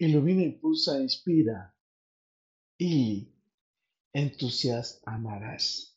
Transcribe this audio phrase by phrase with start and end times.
[0.00, 1.76] ilumina, impulsa, inspira
[2.78, 3.34] y
[4.14, 5.94] entusiasmarás.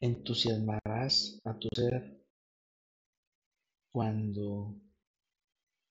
[0.00, 2.22] Entusiasmarás a tu ser
[3.90, 4.78] cuando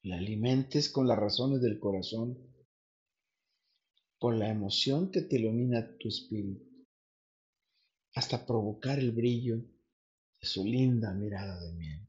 [0.04, 2.38] le alimentes con las razones del corazón,
[4.20, 6.86] con la emoción que te ilumina tu espíritu,
[8.14, 9.58] hasta provocar el brillo
[10.40, 12.08] de su linda mirada de miel.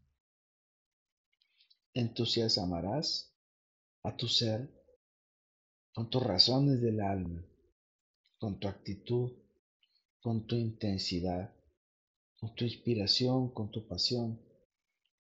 [1.94, 3.33] Entusiasmarás
[4.04, 4.70] a tu ser
[5.94, 7.42] con tus razones del alma,
[8.38, 9.32] con tu actitud,
[10.20, 11.54] con tu intensidad,
[12.38, 14.40] con tu inspiración, con tu pasión,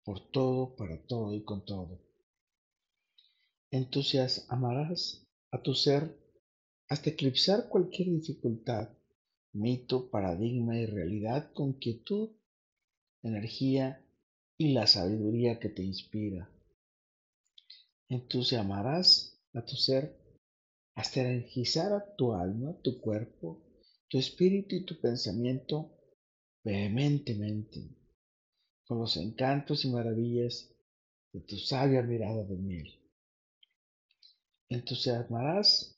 [0.04, 2.02] por todo, para todo y con todo.
[3.70, 6.18] Entusiasmarás a tu ser
[6.90, 8.90] hasta eclipsar cualquier dificultad,
[9.54, 12.32] mito, paradigma y realidad con quietud,
[13.21, 14.04] energía
[14.57, 16.49] y la sabiduría que te inspira
[18.11, 20.03] entusiasmarás a tu ser
[20.95, 23.63] hasta energizar a tu alma, tu cuerpo,
[24.09, 25.98] tu espíritu y tu pensamiento
[26.62, 27.95] vehementemente
[28.85, 30.76] con los encantos y maravillas
[31.31, 32.99] de tu sabia mirada de miel.
[34.68, 35.98] Entusiasmarás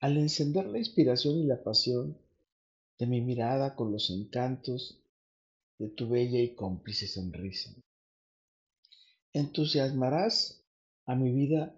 [0.00, 2.18] al encender la inspiración y la pasión
[2.98, 5.04] de mi mirada con los encantos
[5.78, 7.72] de tu bella y cómplice sonrisa.
[9.32, 10.64] Entusiasmarás
[11.08, 11.74] a mi vida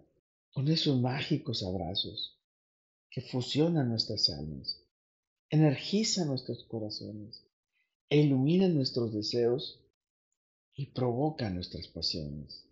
[0.53, 2.36] con esos mágicos abrazos
[3.11, 4.83] que fusionan nuestras almas,
[5.48, 7.47] energizan nuestros corazones
[8.08, 9.81] e iluminan nuestros deseos
[10.75, 12.67] y provocan nuestras pasiones.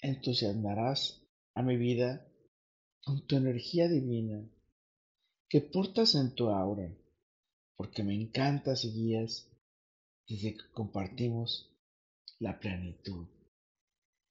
[0.00, 1.20] Entusiasmarás
[1.54, 2.26] a mi vida
[3.04, 4.48] con tu energía divina
[5.50, 6.90] que portas en tu aura,
[7.76, 9.46] porque me encantas y guías
[10.26, 11.70] desde que compartimos
[12.38, 13.26] la plenitud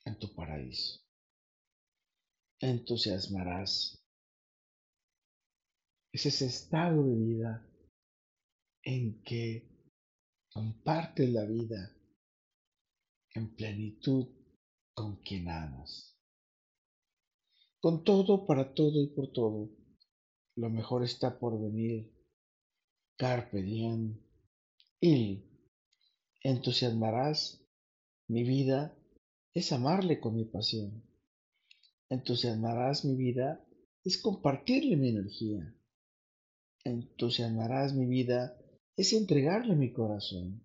[0.07, 1.01] en tu paraíso.
[2.59, 4.01] Entusiasmarás.
[6.11, 7.69] Es ese estado de vida
[8.83, 9.69] en que
[10.49, 11.93] compartes la vida
[13.35, 14.27] en plenitud
[14.93, 16.17] con quien amas.
[17.79, 19.69] Con todo, para todo y por todo,
[20.55, 22.11] lo mejor está por venir.
[23.17, 24.19] Carpe diem.
[24.99, 25.43] Y
[26.41, 27.61] entusiasmarás
[28.27, 28.97] mi vida
[29.57, 31.03] es amarle con mi pasión.
[32.09, 33.65] Entusiasmarás mi vida
[34.03, 35.75] es compartirle mi energía.
[36.83, 38.55] Entusiasmarás mi vida
[38.95, 40.61] es entregarle mi corazón.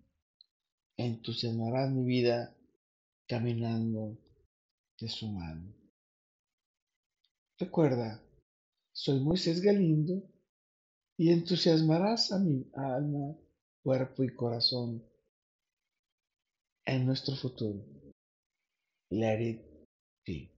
[0.95, 2.55] Entusiasmarás mi vida
[3.25, 4.19] caminando
[4.99, 5.73] de su mano.
[7.57, 8.23] Recuerda,
[8.91, 10.21] soy Moisés Galindo
[11.17, 13.35] y entusiasmarás a mi alma,
[13.81, 15.03] cuerpo y corazón
[16.85, 17.92] en nuestro futuro.
[19.13, 19.59] let it
[20.25, 20.52] be.